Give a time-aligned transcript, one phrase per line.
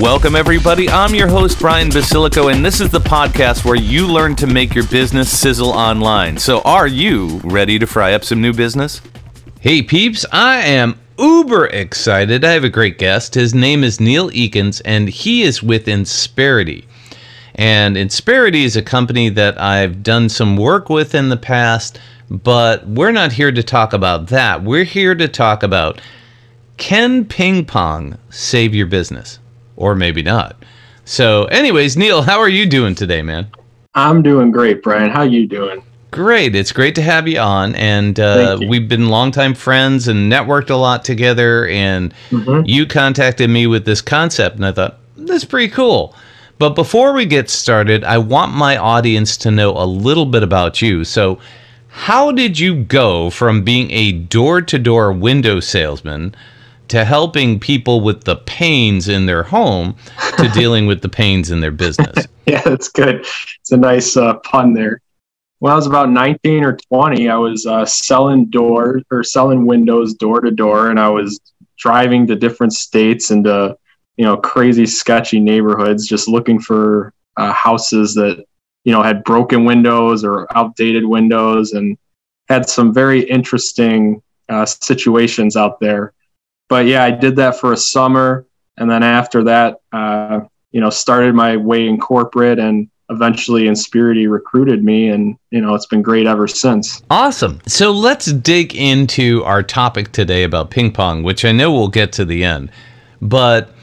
[0.00, 0.88] Welcome, everybody.
[0.88, 4.74] I'm your host, Brian Basilico, and this is the podcast where you learn to make
[4.74, 6.38] your business sizzle online.
[6.38, 9.02] So, are you ready to fry up some new business?
[9.60, 12.46] Hey, peeps, I am uber excited.
[12.46, 13.34] I have a great guest.
[13.34, 16.86] His name is Neil Ekins, and he is with Insperity.
[17.56, 22.88] And Insperity is a company that I've done some work with in the past, but
[22.88, 24.62] we're not here to talk about that.
[24.62, 26.00] We're here to talk about
[26.78, 29.39] can ping pong save your business?
[29.80, 30.62] Or maybe not.
[31.04, 33.50] So, anyways, Neil, how are you doing today, man?
[33.94, 35.10] I'm doing great, Brian.
[35.10, 35.82] How you doing?
[36.12, 36.54] Great.
[36.54, 37.74] It's great to have you on.
[37.74, 38.68] And uh, you.
[38.68, 41.66] we've been longtime friends and networked a lot together.
[41.68, 42.62] And mm-hmm.
[42.66, 46.14] you contacted me with this concept, and I thought, that's pretty cool.
[46.58, 50.82] But before we get started, I want my audience to know a little bit about
[50.82, 51.04] you.
[51.04, 51.38] So,
[51.88, 56.34] how did you go from being a door to door window salesman
[56.90, 59.94] to helping people with the pains in their home
[60.38, 62.26] to dealing with the pains in their business.
[62.46, 63.20] yeah, that's good.
[63.60, 65.00] It's a nice uh, pun there.
[65.60, 70.14] When I was about 19 or 20, I was uh, selling doors or selling windows
[70.14, 71.38] door to door, and I was
[71.78, 73.76] driving to different states and to,
[74.16, 78.44] you know, crazy, sketchy neighborhoods, just looking for uh, houses that,
[78.82, 81.96] you know, had broken windows or outdated windows and
[82.48, 86.14] had some very interesting uh, situations out there
[86.70, 88.46] but yeah, I did that for a summer,
[88.78, 90.40] and then after that, uh,
[90.70, 95.74] you know, started my way in corporate, and eventually Insperity recruited me, and you know,
[95.74, 97.02] it's been great ever since.
[97.10, 97.60] Awesome.
[97.66, 102.12] So let's dig into our topic today about ping pong, which I know we'll get
[102.14, 102.70] to the end,
[103.20, 103.74] but.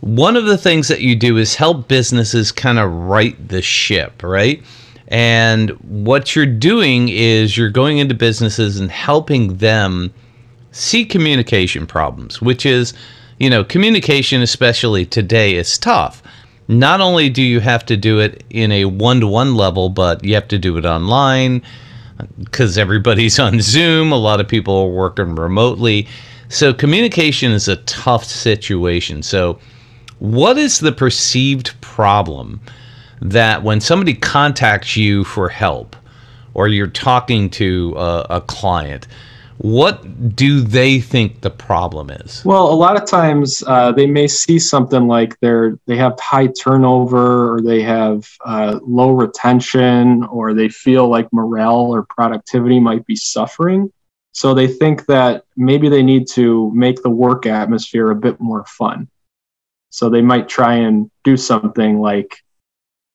[0.00, 4.22] One of the things that you do is help businesses kind of right the ship,
[4.22, 4.62] right?
[5.08, 10.14] And what you're doing is you're going into businesses and helping them
[10.72, 12.94] see communication problems, which is,
[13.38, 16.22] you know, communication, especially today, is tough.
[16.68, 20.22] Not only do you have to do it in a one to one level, but
[20.22, 21.62] you have to do it online
[22.38, 24.12] because everybody's on Zoom.
[24.12, 26.06] A lot of people are working remotely.
[26.50, 29.22] So, communication is a tough situation.
[29.22, 29.58] So,
[30.18, 32.60] what is the perceived problem
[33.20, 35.96] that when somebody contacts you for help
[36.54, 39.06] or you're talking to a, a client,
[39.58, 42.44] what do they think the problem is?
[42.44, 46.46] Well, a lot of times uh, they may see something like they're they have high
[46.46, 53.04] turnover, or they have uh, low retention, or they feel like morale or productivity might
[53.06, 53.92] be suffering.
[54.32, 58.64] So they think that maybe they need to make the work atmosphere a bit more
[58.66, 59.08] fun.
[59.90, 62.36] So they might try and do something like,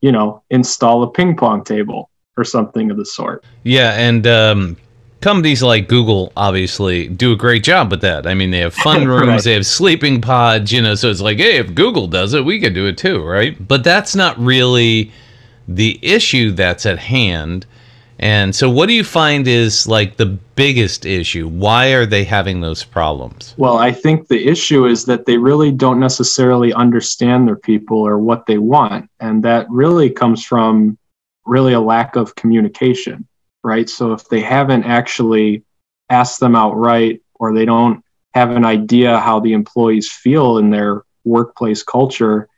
[0.00, 3.44] you know, install a ping pong table or something of the sort.
[3.62, 4.76] Yeah, and um,
[5.22, 8.26] companies like Google obviously do a great job with that.
[8.26, 9.44] I mean, they have fun rooms, right.
[9.44, 12.60] they have sleeping pods, you know, so it's like, hey, if Google does it, we
[12.60, 13.56] can do it too, right?
[13.66, 15.12] But that's not really
[15.66, 17.64] the issue that's at hand.
[18.18, 21.48] And so, what do you find is like the biggest issue?
[21.48, 23.54] Why are they having those problems?
[23.56, 28.18] Well, I think the issue is that they really don't necessarily understand their people or
[28.18, 29.10] what they want.
[29.18, 30.98] And that really comes from
[31.46, 33.26] really a lack of communication
[33.62, 33.88] right?
[33.88, 35.64] So if they haven't actually
[36.10, 41.02] asked them outright or they don't have an idea how the employees feel in their
[41.24, 42.48] workplace culture,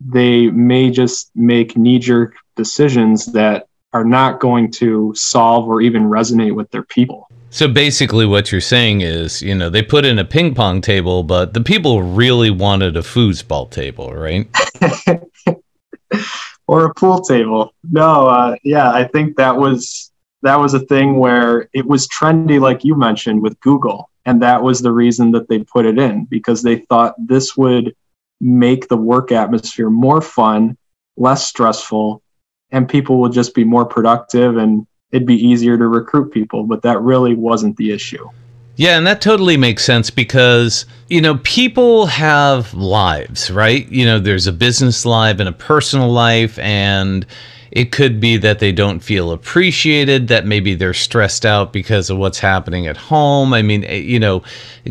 [0.00, 6.04] they may just make knee jerk decisions that are not going to solve or even
[6.04, 7.26] resonate with their people.
[7.50, 11.24] So basically, what you're saying is, you know, they put in a ping pong table,
[11.24, 14.48] but the people really wanted a foosball table, right?
[16.68, 17.74] or a pool table.
[17.90, 20.09] No, uh, yeah, I think that was
[20.42, 24.10] that was a thing where it was trendy, like you mentioned with Google.
[24.24, 27.94] And that was the reason that they put it in because they thought this would
[28.40, 30.76] make the work atmosphere more fun,
[31.16, 32.22] less stressful,
[32.70, 36.64] and people would just be more productive and it'd be easier to recruit people.
[36.64, 38.28] But that really wasn't the issue.
[38.76, 43.86] Yeah, and that totally makes sense because, you know, people have lives, right?
[43.88, 46.58] You know, there's a business life and a personal life.
[46.58, 47.26] And
[47.72, 52.18] It could be that they don't feel appreciated, that maybe they're stressed out because of
[52.18, 53.54] what's happening at home.
[53.54, 54.42] I mean, eh, you know,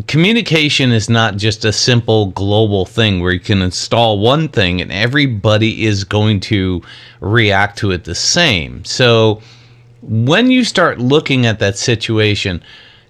[0.08, 4.92] communication is not just a simple global thing where you can install one thing and
[4.92, 6.82] everybody is going to
[7.20, 8.86] react to it the same.
[8.86, 9.42] So
[10.02, 12.64] when you start looking at that situation,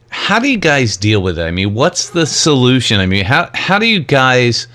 [0.10, 1.44] how do you guys deal with it?
[1.44, 3.00] I mean, what's the solution?
[3.00, 4.68] I mean, how how do you guys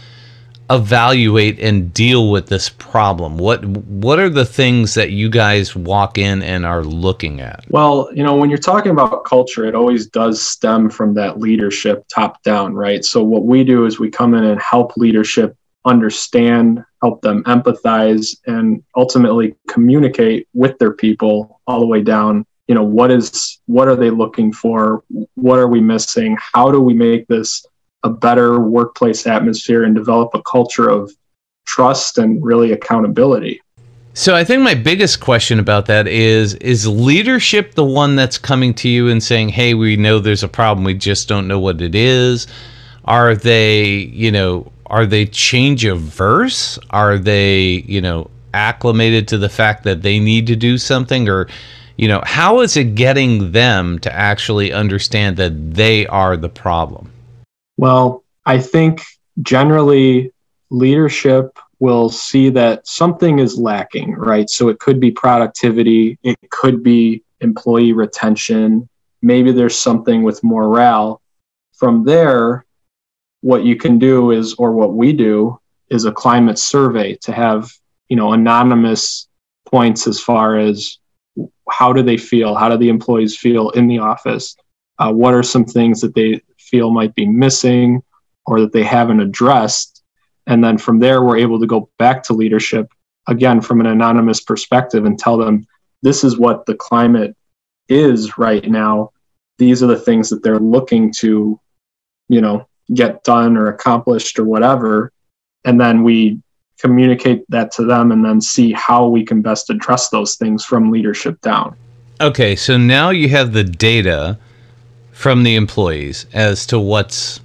[0.71, 3.39] evaluate and deal with this problem?
[3.39, 7.65] What what are the things that you guys walk in and are looking at?
[7.69, 12.05] Well, you know, when you're talking about culture, it always does stem from that leadership
[12.13, 13.05] top down, right?
[13.05, 18.37] So what we do is we come in and help leadership understand, help them empathize
[18.47, 23.89] and ultimately communicate with their people all the way down you know what is what
[23.89, 27.67] are they looking for what are we missing how do we make this
[28.05, 31.13] a better workplace atmosphere and develop a culture of
[31.67, 33.61] trust and really accountability
[34.13, 38.73] so i think my biggest question about that is is leadership the one that's coming
[38.73, 41.81] to you and saying hey we know there's a problem we just don't know what
[41.81, 42.47] it is
[43.07, 46.79] are they you know are they change averse?
[46.91, 51.49] are they you know acclimated to the fact that they need to do something or
[51.97, 57.11] you know, how is it getting them to actually understand that they are the problem?
[57.77, 59.03] Well, I think
[59.43, 60.33] generally
[60.71, 64.49] leadership will see that something is lacking, right?
[64.49, 68.89] So it could be productivity, it could be employee retention,
[69.23, 71.21] maybe there's something with morale.
[71.75, 72.65] From there,
[73.41, 75.59] what you can do is, or what we do,
[75.91, 77.71] is a climate survey to have,
[78.09, 79.29] you know, anonymous
[79.67, 80.99] points as far as
[81.71, 82.55] how do they feel?
[82.55, 84.57] How do the employees feel in the office?
[84.99, 88.03] Uh, what are some things that they feel might be missing
[88.47, 90.03] or that they haven't addressed?
[90.47, 92.93] And then from there, we're able to go back to leadership
[93.27, 95.67] again from an anonymous perspective and tell them
[96.03, 97.35] this is what the climate
[97.89, 99.11] is right now.
[99.59, 101.59] These are the things that they're looking to,
[102.29, 105.13] you know, get done or accomplished or whatever.
[105.65, 106.43] And then we
[106.79, 110.91] communicate that to them and then see how we can best address those things from
[110.91, 111.75] leadership down.
[112.21, 114.39] Okay, so now you have the data
[115.15, 117.41] from the employees as to what's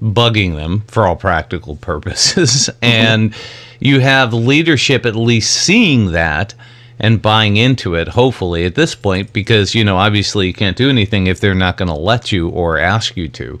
[0.00, 2.84] bugging them for all practical purposes mm-hmm.
[2.84, 3.34] and
[3.80, 6.54] you have leadership at least seeing that
[6.98, 10.88] and buying into it hopefully at this point because you know obviously you can't do
[10.88, 13.58] anything if they're not going to let you or ask you to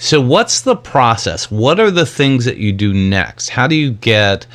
[0.00, 1.50] so, what's the process?
[1.50, 3.48] What are the things that you do next?
[3.48, 4.46] How do you get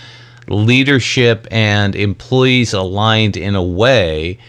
[0.47, 4.39] leadership and employees aligned in a way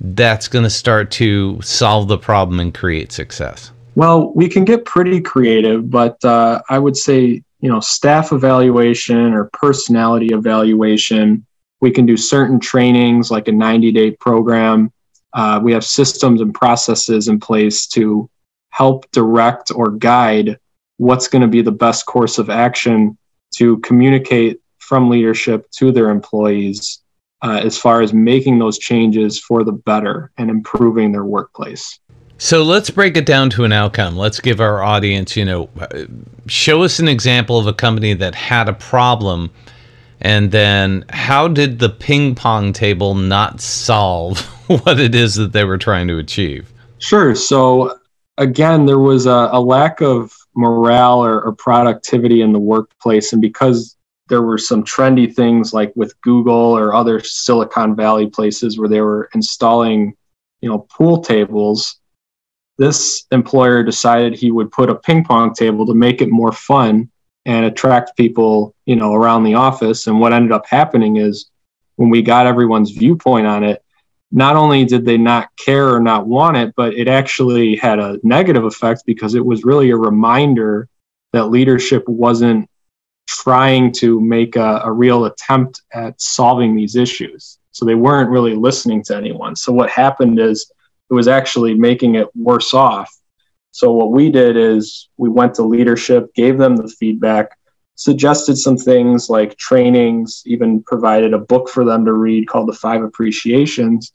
[0.00, 3.70] that's going to start to solve the problem and create success?
[3.94, 9.32] Well, we can get pretty creative, but uh, I would say, you know, staff evaluation
[9.32, 11.46] or personality evaluation.
[11.80, 14.92] We can do certain trainings like a 90 day program.
[15.32, 18.28] Uh, we have systems and processes in place to
[18.70, 20.58] help direct or guide
[20.98, 23.16] what's going to be the best course of action
[23.54, 27.00] to communicate from leadership to their employees
[27.42, 31.98] uh, as far as making those changes for the better and improving their workplace.
[32.38, 34.16] So let's break it down to an outcome.
[34.16, 35.70] Let's give our audience, you know,
[36.46, 39.50] show us an example of a company that had a problem
[40.20, 45.64] and then how did the ping pong table not solve what it is that they
[45.64, 46.72] were trying to achieve?
[46.98, 47.34] Sure.
[47.34, 47.98] So
[48.38, 53.32] again, there was a, a lack of morale or, or, productivity in the workplace.
[53.32, 53.94] And because
[54.28, 59.00] there were some trendy things like with Google or other Silicon Valley places where they
[59.00, 60.14] were installing,
[60.60, 62.00] you know, pool tables,
[62.78, 67.10] this employer decided he would put a ping pong table to make it more fun
[67.46, 70.06] and attract people, you know, around the office.
[70.06, 71.50] And what ended up happening is
[71.94, 73.82] when we got everyone's viewpoint on it,
[74.32, 78.18] not only did they not care or not want it, but it actually had a
[78.24, 80.88] negative effect because it was really a reminder
[81.32, 82.68] that leadership wasn't
[83.26, 87.58] trying to make a, a, real attempt at solving these issues.
[87.72, 89.56] So they weren't really listening to anyone.
[89.56, 90.70] So what happened is
[91.10, 93.14] it was actually making it worse off.
[93.72, 97.58] So what we did is we went to leadership, gave them the feedback,
[97.96, 102.74] suggested some things like trainings, even provided a book for them to read called The
[102.74, 104.12] Five Appreciations.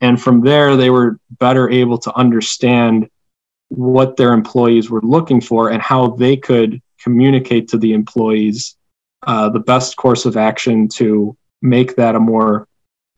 [0.00, 3.08] And from there, they were better able to understand
[3.68, 8.76] what their employees were looking for and how they could communicate to the employees
[9.26, 12.66] uh, the best course of action to make that a more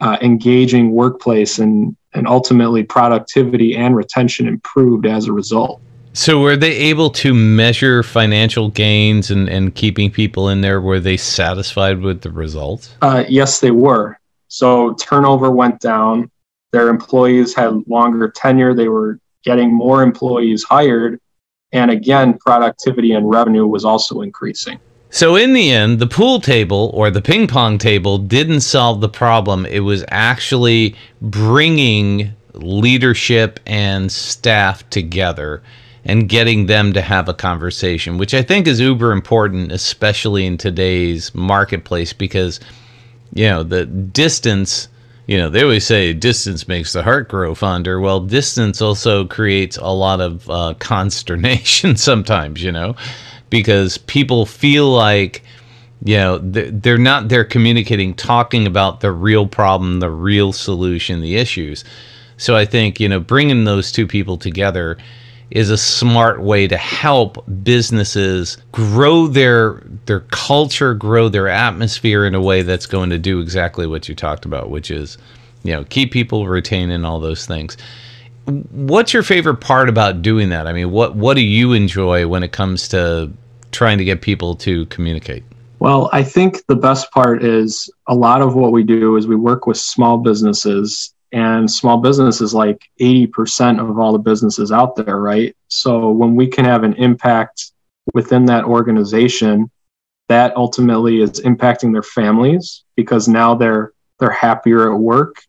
[0.01, 5.81] uh, engaging workplace and, and ultimately productivity and retention improved as a result.
[6.13, 10.81] So were they able to measure financial gains and, and keeping people in there?
[10.81, 12.95] Were they satisfied with the results?
[13.03, 14.19] Uh, yes, they were.
[14.49, 16.31] So turnover went down.
[16.71, 18.75] Their employees had longer tenure.
[18.75, 21.19] They were getting more employees hired.
[21.75, 24.79] And again, productivity and revenue was also increasing.
[25.11, 29.09] So, in the end, the pool table or the ping pong table didn't solve the
[29.09, 29.67] problem.
[29.67, 35.63] It was actually bringing leadership and staff together
[36.05, 40.59] and getting them to have a conversation, which I think is uber important, especially in
[40.59, 42.61] today's marketplace, because,
[43.33, 44.89] you know, the distance,
[45.27, 48.01] you know, they always say distance makes the heart grow fonder.
[48.01, 52.95] Well, distance also creates a lot of uh, consternation sometimes, you know,
[53.51, 55.43] because people feel like,
[56.05, 61.37] you know, they're not they're communicating, talking about the real problem, the real solution, the
[61.37, 61.85] issues.
[62.37, 64.99] So I think, you know, bringing those two people together
[65.51, 72.35] is a smart way to help businesses grow their their culture, grow their atmosphere in
[72.35, 75.17] a way that's going to do exactly what you talked about, which is,
[75.63, 77.77] you know, keep people retained and all those things.
[78.47, 80.67] What's your favorite part about doing that?
[80.67, 83.33] I mean, what what do you enjoy when it comes to
[83.73, 85.45] trying to get people to communicate?
[85.79, 89.37] Well, I think the best part is a lot of what we do is we
[89.37, 94.95] work with small businesses and small business is like 80% of all the businesses out
[94.97, 95.55] there right?
[95.69, 97.73] So when we can have an impact
[98.15, 99.71] within that organization
[100.29, 105.43] that ultimately is impacting their families because now they're they're happier at work.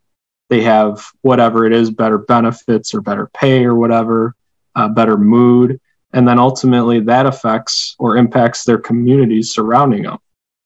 [0.49, 4.35] They have whatever it is better benefits or better pay or whatever
[4.75, 5.79] uh, better mood.
[6.13, 10.17] And then ultimately that affects or impacts their communities surrounding them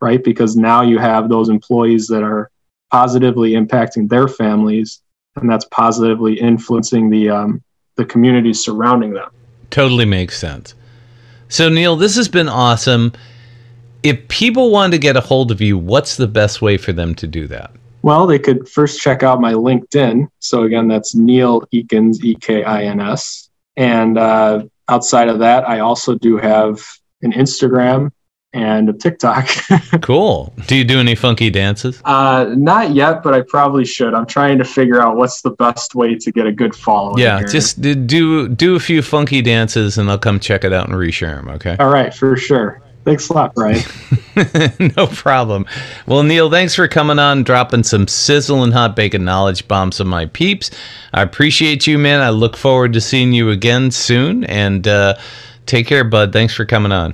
[0.02, 0.24] right?
[0.24, 2.50] Because now you have those employees that are
[2.92, 5.02] positively impacting their families
[5.36, 7.64] and that's positively influencing the um,
[7.96, 9.30] the communities surrounding them.
[9.70, 10.74] Totally makes sense.
[11.50, 13.14] So Neil, this has been awesome.
[14.04, 17.14] If people want to get a hold of you, what's the best way for them
[17.16, 17.72] to do that?
[18.02, 20.30] Well, they could first check out my LinkedIn.
[20.40, 23.50] So again, that's Neil Ekins, E K I N S.
[23.76, 26.86] And uh, outside of that, I also do have
[27.22, 28.12] an Instagram
[28.54, 29.48] and a TikTok.
[30.02, 30.54] cool.
[30.68, 32.02] Do you do any funky dances?
[32.04, 34.14] Uh, not yet, but I probably should.
[34.14, 37.20] I'm trying to figure out what's the best way to get a good following.
[37.20, 37.48] Yeah, here.
[37.48, 41.36] just do do a few funky dances, and I'll come check it out and reshare
[41.36, 41.50] them.
[41.50, 41.76] Okay.
[41.80, 42.82] All right, for sure.
[43.06, 43.82] Thanks a lot, Brian.
[44.98, 45.66] no problem.
[46.06, 50.08] Well, Neil, thanks for coming on, dropping some sizzle and hot bacon knowledge bombs on
[50.08, 50.70] my peeps.
[51.14, 52.22] I appreciate you, man.
[52.22, 54.88] I look forward to seeing you again soon, and.
[54.88, 55.16] Uh,
[55.70, 56.34] Take care, bud.
[56.34, 57.14] Thanks for coming on.